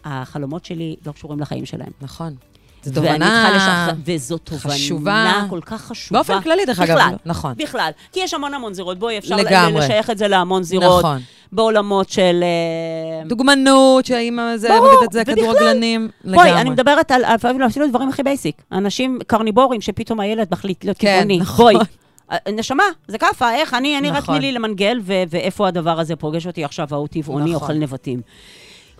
[0.06, 1.91] שהחלומות שלי לא קשורים לחיים שלהם.
[2.02, 2.36] נכון.
[2.84, 5.46] זו תובנה וזו תובנה חשובה.
[5.50, 6.19] כל כך חשובה.
[6.19, 6.98] באופן כללי, דרך אגב.
[7.26, 7.54] נכון.
[7.58, 7.89] בכלל.
[8.12, 9.82] כי יש המון המון זירות, בואי, אפשר לגמרי.
[9.82, 11.00] לשייך את זה להמון זירות.
[11.06, 11.22] נכון.
[11.52, 12.43] בעולמות של...
[12.43, 15.26] אה, דוגמנות, שהאימא זה, ברור, את זה.
[15.26, 16.38] כדורגלנים, לגמרי.
[16.38, 18.62] בואי, אני מדברת על, אפילו אפילו דברים הכי basic.
[18.72, 21.38] אנשים קרניבורים שפתאום הילד מחליט להיות כן, טבעוני.
[21.38, 21.74] נכון.
[21.74, 21.86] בואי.
[22.32, 23.74] אה, נשמה, זה כאפה, איך?
[23.74, 24.38] אני, אני רק נכון.
[24.38, 27.56] תני לי למנגל, ו- ואיפה הדבר הזה פוגש אותי עכשיו, ההוא טבעוני, נכון.
[27.56, 28.22] אוכל נבטים.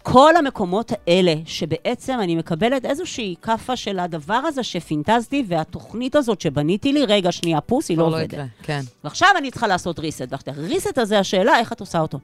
[0.04, 6.94] כל המקומות האלה, שבעצם אני מקבלת איזושהי כאפה של הדבר הזה שפינטזתי, והתוכנית הזאת שבניתי
[6.94, 8.34] לי, רגע, שנייה, פוס, היא לא לא עובדת.
[8.34, 8.82] יקרה, כן.
[9.04, 10.22] ועכשיו אני צריכה לעשות reset.
[10.48, 12.20] הריסט הזה, השאלה, איך את עושה אותו?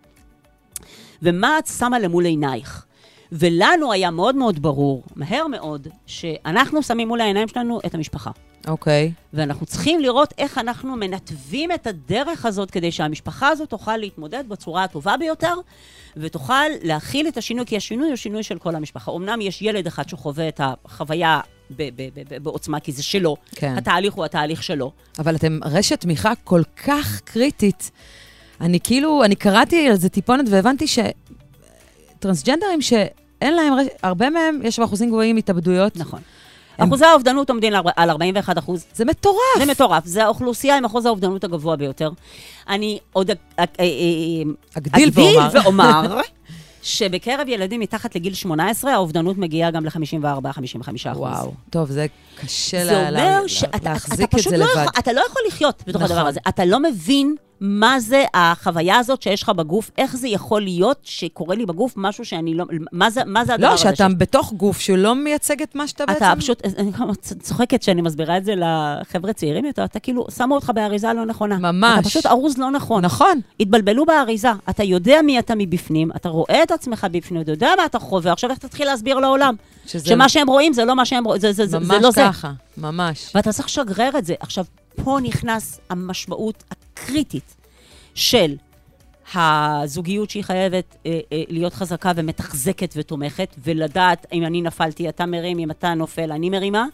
[1.22, 2.86] ומה את שמה למול עינייך?
[3.32, 8.32] ולנו היה מאוד מאוד ברור, מהר מאוד, שאנחנו שמים מול העיניים שלנו את המשפחה.
[8.67, 9.12] אוקיי.
[9.34, 14.84] ואנחנו צריכים לראות איך אנחנו מנתבים את הדרך הזאת כדי שהמשפחה הזאת תוכל להתמודד בצורה
[14.84, 15.54] הטובה ביותר,
[16.17, 19.12] ותוכל להכיל את השינוי, כי השינוי הוא שינוי של כל המשפחה.
[19.15, 21.39] אמנם יש ילד אחד שחווה את החוויה
[21.72, 23.36] ב- ב- ב- ב- בעוצמה, כי זה שלו.
[23.56, 23.78] כן.
[23.78, 24.91] התהליך הוא התהליך שלו.
[25.19, 27.91] אבל אתם רשת תמיכה כל כך קריטית.
[28.62, 30.86] אני כאילו, אני קראתי על זה טיפונת והבנתי
[32.17, 33.88] שטרנסג'נדרים שאין להם, רש...
[34.04, 35.98] הרבה מהם, יש באחוזים גבוהים התאבדויות.
[35.98, 36.22] נכון.
[36.80, 38.86] אחוזי האובדנות עומדים על- על 41 אחוז.
[38.94, 39.38] זה מטורף.
[39.58, 42.10] זה מטורף, זה האוכלוסייה עם אחוז האובדנות הגבוה ביותר.
[42.70, 43.86] אני עוד אה, אה,
[44.78, 45.10] אגדיל
[45.54, 46.20] ואומר.
[46.84, 49.92] שבקרב ילדים מתחת לגיל 18, האובדנות מגיעה גם ל-54-55
[51.12, 51.18] אחוז.
[51.18, 52.06] וואו, טוב, זה
[52.42, 54.72] קשה זה לה, לה, אומר שאתה אתה להחזיק את זה לא לבד.
[54.82, 56.15] יכול, אתה לא יכול לחיות בתוך נכון.
[56.18, 56.39] הדבר הזה.
[56.48, 61.56] אתה לא מבין מה זה החוויה הזאת שיש לך בגוף, איך זה יכול להיות שקורה
[61.56, 62.65] לי בגוף משהו שאני לא...
[62.91, 63.84] מה זה, מה זה הדבר לא, הזה?
[63.84, 66.26] שאתה בתוך גוף שהוא לא מייצג את מה שאתה בעצם...
[66.26, 70.56] אתה פשוט, אני גם צוחקת שאני מסבירה את זה לחבר'ה צעירים יותר, אתה כאילו, שמו
[70.56, 71.58] אותך באריזה לא נכונה.
[71.58, 72.00] ממש.
[72.00, 73.06] אתה פשוט ארוז לא נכון.
[73.06, 73.39] נכון.
[73.60, 77.86] התבלבלו באריזה, אתה יודע מי אתה מבפנים, אתה רואה את עצמך בפנים, אתה יודע מה
[77.86, 79.56] אתה חווה, עכשיו איך תתחיל להסביר לעולם?
[79.86, 82.12] שזה שמה שהם רואים זה לא מה שהם רואים, זה, זה, זה, ממש זה לא
[82.12, 82.22] זה.
[82.22, 83.32] ככה, ממש.
[83.36, 84.34] ואתה צריך לשגרר את זה.
[84.39, 84.65] עכשיו,
[85.04, 87.56] פה נכנס המשמעות הקריטית
[88.16, 88.56] של
[89.36, 95.60] הזוגיות שהיא חייבת אה, אה, להיות חזקה ומתחזקת ותומכת, ולדעת אם אני נפלתי, אתה מרים,
[95.60, 96.86] אם אתה נופל, אני מרימה,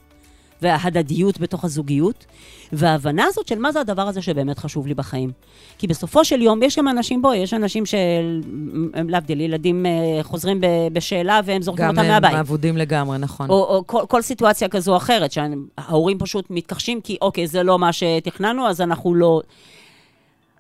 [0.62, 2.26] וההדדיות בתוך הזוגיות,
[2.74, 5.32] וההבנה הזאת של מה זה הדבר הזה שבאמת חשוב לי בחיים.
[5.78, 10.62] כי בסופו של יום, יש גם אנשים, בואי, יש אנשים שהם להבדיל, ילדים אה, חוזרים
[10.94, 12.36] בשאלה והם זורקים גם אותם הם מהבית.
[12.36, 13.50] אבודים לגמרי, נכון.
[13.50, 17.80] או, או כל, כל סיטואציה כזו או אחרת, שההורים פשוט מתכחשים כי אוקיי, זה לא
[17.80, 19.41] מה שתכננו, אז אנחנו לא...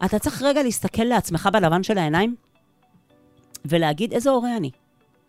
[0.05, 2.35] אתה צריך רגע להסתכל לעצמך בלבן של העיניים
[3.65, 4.71] ולהגיד איזה הורה אני.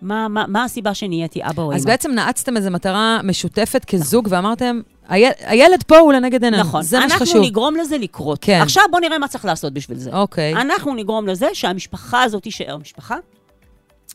[0.02, 1.76] מה, מה, מה הסיבה שנהייתי אבא או אמא?
[1.76, 6.62] אז בעצם נעצתם איזו מטרה משותפת כזוג, ואמרתם, "היל- הילד פה הוא לנגד עינינו.
[6.62, 6.82] נכון.
[6.82, 7.26] זה מה שחשוב.
[7.26, 8.38] אנחנו נגרום לזה לקרות.
[8.40, 8.60] כן.
[8.62, 10.10] עכשיו בוא נראה מה צריך לעשות בשביל זה.
[10.12, 10.54] אוקיי.
[10.54, 13.16] אנחנו נגרום לזה שהמשפחה הזאת תישאר משפחה,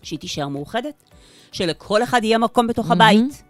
[0.03, 0.93] שהיא תישאר מאוחדת,
[1.51, 3.01] שלכל אחד יהיה מקום בתוך מהמם.
[3.01, 3.43] הבית.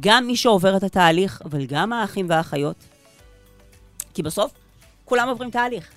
[0.00, 2.76] גם מי שעובר את התהליך, אבל גם האחים והאחיות.
[4.14, 4.52] כי בסוף,
[5.04, 5.88] כולם עוברים תהליך.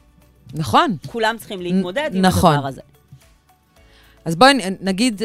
[0.54, 0.98] נכון.
[1.08, 2.54] כולם צריכים להתמודד עם נכון.
[2.56, 2.82] הדבר הזה.
[4.28, 5.22] אז בואי נגיד,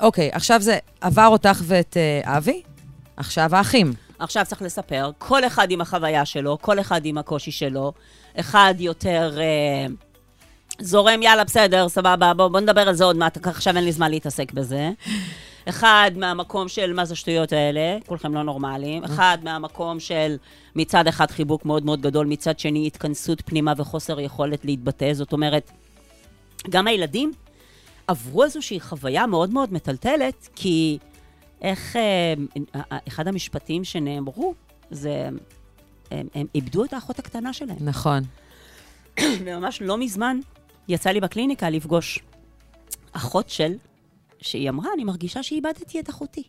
[0.00, 2.62] אוקיי, עכשיו זה עבר אותך ואת אה, אבי,
[3.16, 3.92] עכשיו האחים.
[4.18, 7.92] עכשיו צריך לספר, כל אחד עם החוויה שלו, כל אחד עם הקושי שלו.
[8.40, 9.86] אחד יותר אה,
[10.80, 14.10] זורם, יאללה, בסדר, סבבה, בוא, בוא נדבר על זה עוד מעט, עכשיו אין לי זמן
[14.10, 14.90] להתעסק בזה.
[15.68, 19.04] אחד מהמקום של מה זה השטויות האלה, כולכם לא נורמלים.
[19.04, 20.36] אחד מהמקום של
[20.76, 25.12] מצד אחד חיבוק מאוד מאוד גדול, מצד שני התכנסות פנימה וחוסר יכולת להתבטא.
[25.12, 25.70] זאת אומרת,
[26.70, 27.32] גם הילדים
[28.08, 30.98] עברו איזושהי חוויה מאוד מאוד מטלטלת, כי
[31.62, 32.34] איך, אה,
[32.74, 34.54] אה, אחד המשפטים שנאמרו,
[34.90, 35.28] זה,
[36.10, 37.76] הם, הם איבדו את האחות הקטנה שלהם.
[37.80, 38.22] נכון.
[39.44, 40.40] וממש לא מזמן
[40.88, 42.18] יצא לי בקליניקה לפגוש
[43.12, 43.72] אחות של,
[44.40, 46.42] שהיא אמרה, אני מרגישה שאיבדתי את אחותי.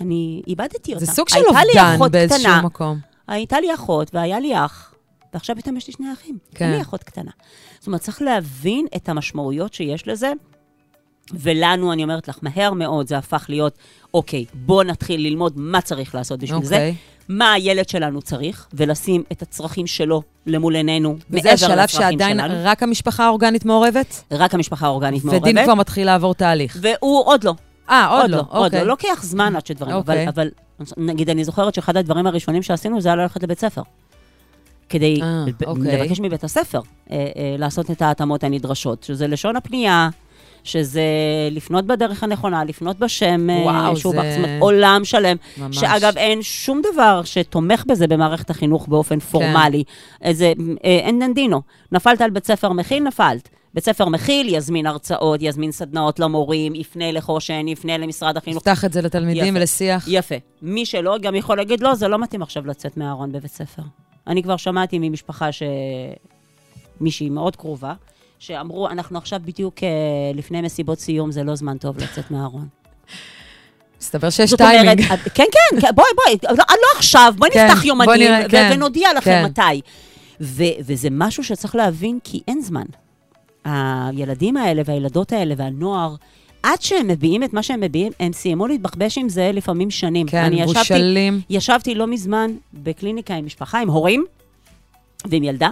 [0.00, 1.04] אני איבדתי אותה.
[1.04, 2.98] זה סוג של אובדן באיזשהו קטנה, מקום.
[3.28, 4.91] הייתה לי אחות והיה לי אח,
[5.34, 6.38] ועכשיו פתאום יש לי שני אחים.
[6.54, 6.70] כן.
[6.70, 7.30] לי אחות קטנה.
[7.78, 10.32] זאת אומרת, צריך להבין את המשמעויות שיש לזה,
[11.32, 13.78] ולנו, אני אומרת לך, מהר מאוד זה הפך להיות,
[14.14, 16.94] אוקיי, בוא נתחיל ללמוד מה צריך לעשות בשביל זה, אוקיי.
[17.28, 22.38] מה הילד שלנו צריך, ולשים את הצרכים שלו למול עינינו, וזה מעבר השלב לצרכים שעדיין
[22.38, 22.54] שלנו.
[22.64, 24.22] רק המשפחה האורגנית מעורבת?
[24.30, 25.42] רק המשפחה האורגנית מעורבת.
[25.42, 26.76] ודין כבר מתחיל לעבור תהליך.
[26.80, 27.54] והוא עוד לא.
[27.90, 28.80] אה, עוד לא, עוד אוקיי.
[28.80, 28.86] לא.
[28.86, 30.28] לוקח זמן עד שדברים, אוקיי.
[30.28, 33.82] אבל, אבל נגיד, אני זוכרת שאחד הדברים הראשונים שעשינו זה היה ללכת לבית ספר.
[34.92, 35.98] כדי אה, ב- אוקיי.
[36.02, 40.08] לבקש מבית הספר אה, אה, לעשות את ההתאמות הנדרשות, שזה לשון הפנייה,
[40.64, 41.02] שזה
[41.50, 45.36] לפנות בדרך הנכונה, לפנות בשם, אה, וואו, שהוא זה- בח- זאת אומרת, עולם שלם.
[45.58, 45.76] ממש.
[45.76, 49.26] שאגב, אין שום דבר שתומך בזה במערכת החינוך באופן כן.
[49.26, 49.84] פורמלי.
[50.22, 50.52] איזה,
[50.84, 51.60] אה, אין ננדינו.
[51.92, 53.48] נפלת על בית ספר מכיל, נפלת.
[53.74, 58.56] בית ספר מכיל, יזמין הרצאות, יזמין סדנאות למורים, יפנה לחושן, יפנה למשרד החינוך.
[58.68, 59.58] נפתח את זה לתלמידים יפה.
[59.58, 60.04] ולשיח.
[60.08, 60.34] יפה.
[60.62, 63.82] מי שלא, גם יכול להגיד, לא, זה לא מתאים עכשיו לצאת מהארון בבית ספר.
[64.26, 65.62] אני כבר שמעתי ממשפחה ש...
[67.00, 67.94] מישהי מאוד קרובה,
[68.38, 69.88] שאמרו, אנחנו עכשיו בדיוק אה,
[70.34, 72.68] לפני מסיבות סיום, זה לא זמן טוב לצאת מהארון.
[74.00, 75.04] מסתבר שיש טיימינג.
[75.04, 78.20] אומרת, את- כן, כן, כן, בואי, בואי, לא, לא עכשיו, בואי כן, נפתח בוא יומנים
[78.20, 79.44] נראה, ו- כן, ונודיע לכם כן.
[79.44, 79.80] מתי.
[80.40, 82.84] ו- וזה משהו שצריך להבין, כי אין זמן.
[83.64, 86.14] הילדים האלה והילדות האלה והנוער,
[86.62, 90.26] עד שהם מביעים את מה שהם מביעים, הם סיימו להתבחבש עם זה לפעמים שנים.
[90.26, 91.40] כן, אני ישבתי- מבושלים.
[91.50, 94.24] ישבתי לא מזמן בקליניקה עם משפחה, עם הורים
[95.24, 95.70] ועם ילדה,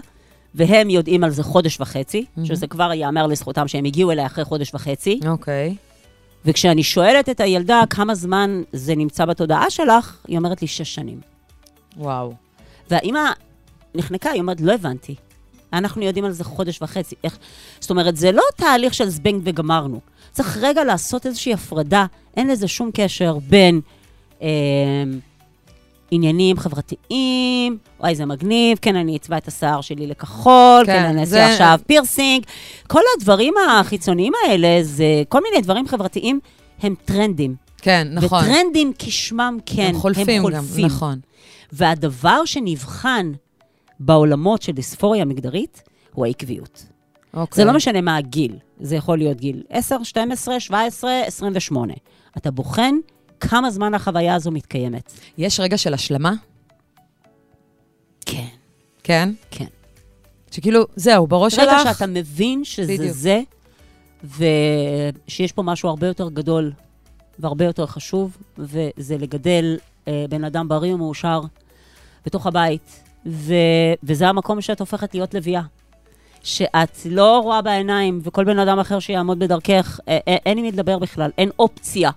[0.55, 2.47] והם יודעים על זה חודש וחצי, מהמם.
[2.49, 5.21] שזה כבר ייאמר לזכותם שהם הגיעו אליי אחרי חודש וחצי.
[5.27, 5.75] אוקיי.
[6.45, 11.21] וכשאני שואלת את הילדה כמה זמן זה נמצא בתודעה שלך, היא אומרת לי שש שנים.
[11.97, 12.33] וואו.
[12.91, 13.31] והאימא
[13.95, 15.15] נחנקה, היא אומרת, לא הבנתי.
[15.73, 17.15] אנחנו יודעים על זה חודש וחצי.
[17.25, 17.39] איך...
[17.81, 20.01] זאת אומרת, זה לא תהליך של זבנג וגמרנו.
[20.33, 23.81] צריך רגע לעשות איזושהי הפרדה, אין לזה שום קשר בין
[24.43, 24.49] אה,
[26.11, 31.27] עניינים חברתיים, וואי, זה מגניב, כן, אני אצבע את השיער שלי לכחול, כן, כן, אני
[31.27, 32.45] זה- אעשה עכשיו פירסינג.
[32.87, 36.41] כל הדברים החיצוניים האלה, זה כל מיני דברים חברתיים,
[36.83, 37.55] הם טרנדים.
[37.83, 38.45] כן, נכון.
[38.45, 41.19] וטרנדים כשמם כן, הם חולפים גם, נכון.
[41.73, 43.33] והדבר שנבחן
[44.01, 45.83] בעולמות של דיספוריה מגדרית
[46.15, 46.85] הוא העקביות.
[47.35, 47.57] אוקיי.
[47.57, 51.95] זה לא משנה מה הגיל, זה יכול להיות גיל 10, 12, 17, 28.
[52.37, 52.95] אתה בוחן
[53.41, 55.13] כמה זמן החוויה הזו מתקיימת.
[55.39, 56.33] יש רגע של השלמה?
[58.27, 58.47] כן.
[59.03, 59.31] כן?
[59.51, 59.67] כן.
[60.51, 61.65] שכאילו, זהו, בראש שלך...
[61.69, 63.13] רגע שאתה מבין שזה בדיוק.
[63.13, 63.41] זה,
[64.25, 66.73] ושיש פה משהו הרבה יותר גדול
[67.39, 71.41] והרבה יותר חשוב, וזה לגדל אה, בן אדם בריא ומאושר
[72.27, 73.55] בתוך הבית, ו,
[74.03, 75.63] וזה המקום שאת הופכת להיות לביאה.
[76.43, 80.73] שאת לא רואה בעיניים, וכל בן אדם אחר שיעמוד בדרכך, אה, אה, אין עם מי
[80.73, 82.11] לדבר בכלל, אין אופציה.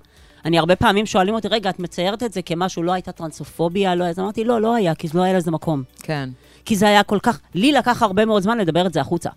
[0.46, 4.04] אני הרבה פעמים שואלים אותי, רגע, את מציירת את זה כמשהו, לא הייתה טרנסופוביה, לא,
[4.04, 5.84] אז אמרתי, לא, לא היה, כי לא היה לזה מקום.
[6.04, 6.30] כן.
[6.66, 9.30] כי זה היה כל כך, לי לקח הרבה מאוד זמן לדבר את זה החוצה.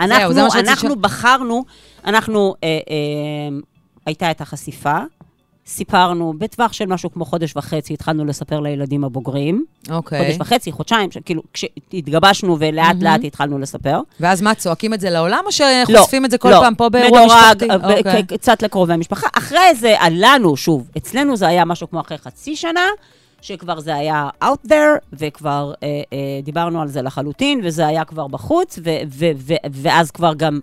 [0.00, 1.02] אנחנו, זה מה שרציתי אנחנו לשאול.
[1.02, 1.64] בחרנו,
[2.04, 3.58] אנחנו, אה, אה,
[4.06, 4.98] הייתה את החשיפה,
[5.68, 9.64] סיפרנו בטווח של משהו כמו חודש וחצי, התחלנו לספר לילדים הבוגרים.
[9.90, 10.24] אוקיי.
[10.24, 14.00] חודש וחצי, חודשיים, כאילו, כשהתגבשנו ולאט לאט התחלנו לספר.
[14.20, 17.20] ואז מה, צועקים את זה לעולם, או שחושפים את זה כל לא, פעם פה באירוע
[17.20, 17.70] מדורג, משפחתי?
[17.70, 18.22] אה, ב- אוקיי.
[18.22, 19.26] קצת לקרובי המשפחה.
[19.38, 22.86] אחרי זה עלנו, שוב, אצלנו זה היה משהו כמו אחרי חצי שנה,
[23.40, 28.26] שכבר זה היה out there, וכבר אה, אה, דיברנו על זה לחלוטין, וזה היה כבר
[28.26, 30.60] בחוץ, ו- ו- ו- ואז כבר גם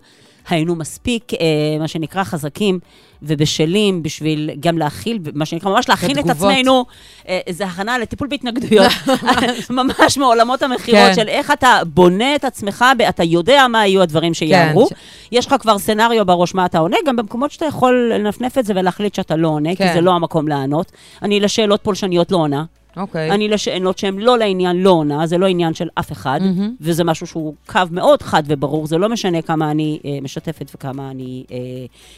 [0.49, 1.37] היינו מספיק, אה,
[1.79, 2.79] מה שנקרא, חזקים
[3.27, 6.29] ובשלים בשביל גם להכיל, מה שנקרא, ממש להכין את.
[6.29, 6.85] עצמנו.
[7.27, 8.91] אה, זה הכנה לטיפול בהתנגדויות,
[9.69, 11.15] ממש מעולמות המכירות כן.
[11.15, 14.87] של איך אתה בונה את עצמך, אתה יודע מה יהיו הדברים שיאמרו.
[14.87, 14.93] ש-
[15.31, 18.73] יש לך כבר סצנריו בראש מה אתה עונה, גם במקומות שאתה יכול לנפנף את זה
[18.75, 19.87] ולהחליט שאתה לא עונה, כן.
[19.87, 20.91] כי זה לא המקום לענות.
[21.21, 22.63] אני לשאלות פולשניות לא עונה.
[22.97, 23.31] אוקיי.
[23.31, 26.75] אני לשאלות שהן לא לעניין לא עונה, זה לא עניין של אף אחד, מהמם.
[26.81, 31.11] וזה משהו שהוא קו מאוד חד וברור, זה לא משנה כמה אני אה, משתפת וכמה
[31.11, 31.57] אני אה,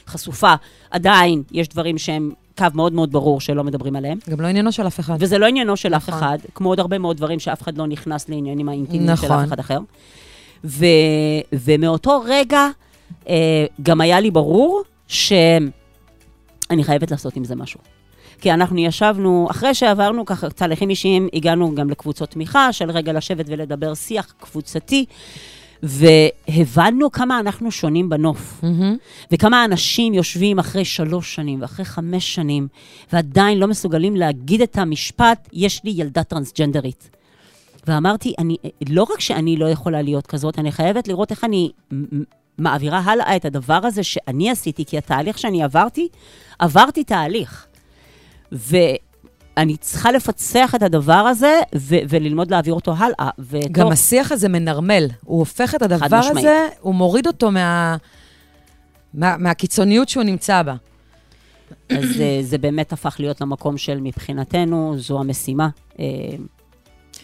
[0.07, 0.53] חשופה.
[0.91, 4.17] עדיין יש דברים שהם קו מאוד מאוד ברור שלא מדברים עליהם.
[4.29, 5.17] גם לא עניינו של אף אחד.
[5.19, 6.19] וזה לא עניינו של אף נכון.
[6.19, 9.39] אחד, כמו עוד הרבה מאוד דברים שאף אחד לא נכנס לעניינים האינטימיים של נכון.
[9.39, 9.79] אף אחד אחר.
[10.63, 10.85] ו,
[11.53, 12.67] ומאותו רגע
[13.29, 15.69] אה, גם היה לי ברור שאני
[16.83, 17.79] חייבת לעשות עם זה משהו.
[18.41, 23.45] כי אנחנו ישבנו, אחרי שעברנו ככה תהליכים אישיים, הגענו גם לקבוצות תמיכה של רגע לשבת
[23.49, 25.05] ולדבר שיח קבוצתי,
[25.83, 28.59] והבנו כמה אנחנו שונים בנוף.
[28.63, 28.97] מהמם.
[29.31, 32.67] וכמה אנשים יושבים אחרי שלוש שנים ואחרי חמש שנים,
[33.13, 37.09] ועדיין לא מסוגלים להגיד את המשפט, יש לי ילדה טרנסג'נדרית.
[37.87, 38.57] ואמרתי, אני,
[38.89, 41.71] לא רק שאני לא יכולה להיות כזאת, אני חייבת לראות איך אני
[42.57, 46.07] מעבירה הלאה את הדבר הזה שאני עשיתי, כי התהליך שאני עברתי,
[46.59, 47.67] עברתי תהליך.
[48.51, 53.29] ואני צריכה לפצח את הדבר הזה ו- וללמוד להעביר אותו הלאה.
[53.39, 55.07] ותוך- גם השיח הזה מנרמל.
[55.23, 56.05] הוא הופך את הדבר.
[56.39, 57.97] הזה, הוא מוריד אותו מה...
[59.13, 60.75] מה, מהקיצוניות שהוא נמצא בה.
[61.89, 65.69] אז אה, זה באמת הפך להיות למקום של מבחינתנו, זו המשימה.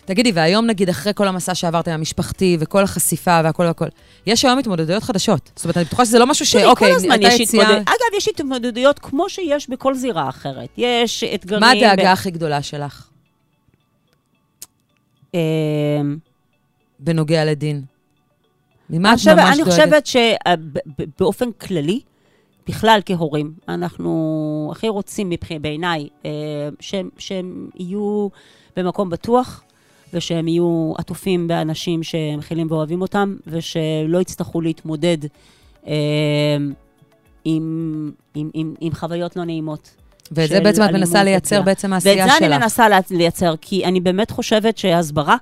[0.03, 3.85] אה, תגידי, והיום נגיד, אחרי כל המסע שעברתם, המשפחתי וכל החשיפה והכל והכל,
[4.25, 5.51] יש היום התמודדויות חדשות.
[5.55, 7.63] זאת אומרת, אני בטוחה שזה לא משהו תראי, שאוקיי, כל הזמן יש יציאה...
[7.63, 7.81] התמודד...
[7.81, 10.69] אגב, יש התמודדויות כמו שיש בכל זירה אחרת.
[10.77, 11.59] יש אתגרים...
[11.61, 12.07] מה הדאגה ב...
[12.07, 13.07] הכי גדולה שלך
[15.35, 15.39] אה,
[16.99, 17.81] בנוגע לדין?
[18.89, 19.69] ממה אני את ממש אני דואגת?
[19.71, 20.07] חושבת
[21.17, 21.99] שבאופן כללי,
[22.67, 26.29] בכלל כהורים, אנחנו הכי רוצים בעיניי אה,
[26.79, 28.27] שהם- שהם יהיו
[28.77, 29.63] במקום בטוח.
[30.13, 35.17] ושהם יהיו עטופים באנשים שמכילים ואוהבים אותם, ושלא יצטרכו להתמודד
[35.87, 35.93] אה,
[37.45, 39.89] עם, עם, עם, עם חוויות לא נעימות.
[40.31, 41.61] ואת זה בעצם את מנסה לייצר.
[41.61, 42.41] בעצם ואת העשייה זה שלך.
[42.43, 45.35] אני מנסה לייצר, כי אני באמת חושבת שהסברה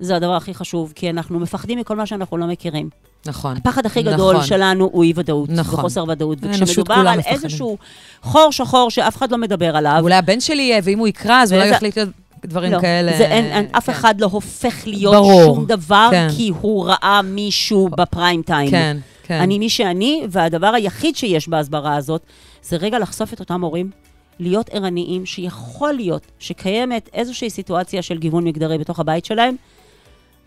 [0.00, 2.88] זה הדבר הכי חשוב, כי אנחנו מפחדים מכל מה שאנחנו לא מכירים.
[3.26, 3.56] נכון.
[3.56, 4.46] הפחד הכי גדול נכון.
[4.46, 5.78] שלנו הוא אי-ודאות, נכון.
[5.80, 6.38] וחוסר ודאות.
[6.42, 7.34] וכשמדובר על מפחדים.
[7.44, 7.78] איזשהו
[8.22, 11.52] חור שחור שאף אחד לא מדבר עליו, אולי הבן שלי יהיה, ואם הוא יקרא, אז
[11.52, 12.08] אולי הוא וזה- יחליט להיות
[12.46, 13.18] דברים לא, כאלה.
[13.18, 13.92] זה אין, אין, אף כן.
[13.92, 15.54] אחד לא הופך להיות ברור.
[15.54, 16.28] שום דבר, כן.
[16.36, 18.70] כי הוא ראה מישהו בפריים טיים.
[18.70, 19.40] כן, כן.
[19.40, 22.22] אני מי שאני, והדבר היחיד שיש בהסברה הזאת,
[22.62, 23.90] זה רגע לחשוף את אותם הורים,
[24.38, 29.56] להיות ערניים, שיכול להיות שקיימת איזושהי סיטואציה של גיוון מגדרי בתוך הבית שלהם,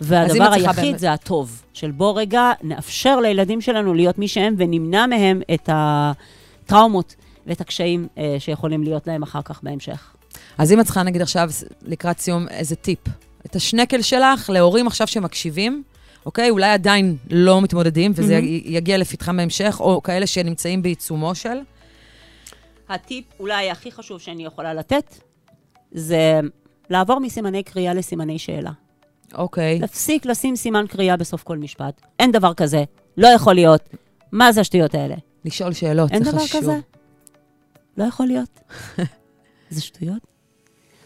[0.01, 5.05] והדבר היחיד באמת- זה הטוב, של בוא רגע נאפשר לילדים שלנו להיות מי שהם, ונמנע
[5.05, 7.15] מהם את הטראומות
[7.47, 10.13] ואת הקשיים אה, שיכולים להיות להם אחר כך בהמשך.
[10.57, 11.49] אז אם את צריכה, נגיד עכשיו,
[11.81, 12.99] לקראת סיום, איזה טיפ.
[13.45, 15.83] את השנקל שלך להורים עכשיו שמקשיבים,
[16.25, 16.49] אוקיי?
[16.49, 18.47] אולי עדיין לא מתמודדים, וזה מהמם.
[18.65, 21.57] יגיע לפתחם בהמשך, או כאלה שנמצאים בעיצומו של.
[22.89, 25.15] הטיפ אולי הכי חשוב שאני יכולה לתת,
[25.91, 26.39] זה
[26.89, 28.71] לעבור מסימני קריאה לסימני שאלה.
[29.33, 29.79] אוקיי.
[29.79, 32.01] להפסיק לשים סימן קריאה בסוף כל משפט.
[32.19, 32.83] אין דבר כזה,
[33.17, 33.89] לא יכול להיות.
[34.31, 35.15] מה זה השטויות האלה?
[35.45, 36.61] לשאול שאלות, אין זה דבר חשוב.
[36.61, 36.79] כזה.
[37.97, 38.59] לא יכול להיות.
[39.69, 40.32] זה שטויות.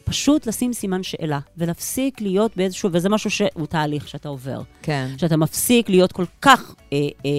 [0.08, 4.62] פשוט לשים סימן שאלה, ולהפסיק להיות באיזשהו, וזה משהו שהוא תהליך שאתה עובר.
[4.82, 5.08] כן.
[5.18, 7.32] שאתה מפסיק להיות כל כך אה, אה,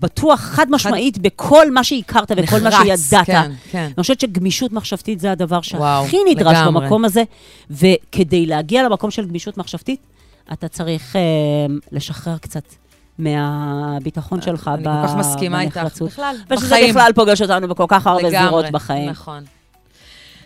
[0.00, 3.26] בטוח, חד משמעית, בכל מה שהכרת וכל מה נחרץ, שידעת.
[3.26, 3.84] כן, כן.
[3.84, 6.82] אני חושבת שגמישות מחשבתית זה הדבר שהכי נדרש לגמרי.
[6.82, 7.22] במקום הזה,
[7.70, 10.00] וכדי להגיע למקום של גמישות מחשבתית,
[10.52, 11.20] אתה צריך אה,
[11.92, 12.74] לשחרר קצת
[13.18, 15.76] מהביטחון שלך אני כל כך מסכימה איתך.
[15.76, 16.10] בנחרצות.
[16.10, 16.90] בכלל, ושזה בחיים.
[16.90, 19.10] בכלל פוגש אותנו בכל כך הרבה לגמרי, זירות בחיים.
[19.10, 19.44] נכון.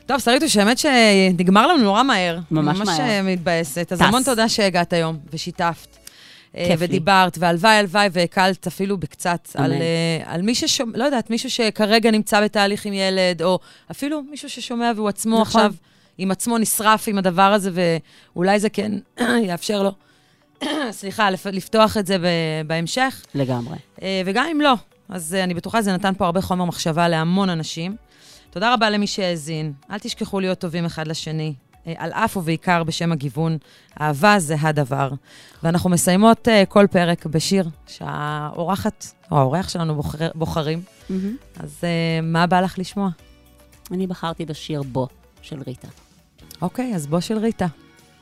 [0.06, 2.38] טוב, שריטוש, האמת שנגמר לנו נורא מהר.
[2.50, 3.00] ממש ממש מהר.
[3.00, 3.92] אה, מתבאסת.
[3.92, 4.04] אז טס.
[4.06, 5.88] המון תודה שהגעת היום ושיתפת.
[6.56, 6.86] אה, כיף לי.
[6.86, 9.64] ודיברת, והלוואי, הלוואי, והקלת אפילו בקצת אמן.
[9.64, 9.78] על, אה,
[10.24, 13.58] על מי ששומע, לא יודעת, מישהו שכרגע נמצא בתהליך עם ילד, או
[13.90, 15.46] אפילו מישהו ששומע והוא עצמו נכון.
[15.62, 15.72] עכשיו
[16.18, 17.70] עם עצמו נשרף עם הדבר הזה,
[18.34, 18.92] ואולי זה כן
[19.48, 19.92] יאפשר לו,
[20.90, 22.26] סליחה, לפ- לפתוח את זה ב-
[22.66, 23.22] בהמשך.
[23.34, 23.76] לגמרי.
[24.02, 24.74] אה, וגם אם לא,
[25.08, 27.96] אז אה, אני בטוחה שזה נתן פה הרבה חומר מחשבה להמון אנשים.
[28.52, 29.72] תודה רבה למי שהאזין.
[29.90, 31.54] אל תשכחו להיות טובים אחד לשני,
[31.86, 33.58] אה, על אף ובעיקר בשם הגיוון.
[34.00, 35.10] אהבה זה הדבר.
[35.62, 40.82] ואנחנו מסיימות אה, כל פרק בשיר שהאורחת, או האורח שלנו בוחר, בוחרים.
[41.56, 43.08] אז אה, מה בא לך לשמוע?
[43.90, 45.08] אני בחרתי בשיר בו
[45.42, 45.88] של ריטה.
[46.62, 47.66] אוקיי, אז בוא של ריטה.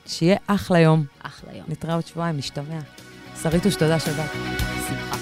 [0.07, 1.05] שיהיה אחלה יום.
[1.23, 1.65] אחלה יום.
[1.69, 2.79] נתראה עוד שבועיים, נשתמע.
[3.43, 4.31] שריטוש, תודה שבאת.
[4.89, 5.20] שמחה.